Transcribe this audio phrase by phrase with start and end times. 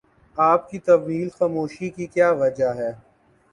[0.37, 2.91] آپ کی طویل خاموشی کی کیا وجہ ہے؟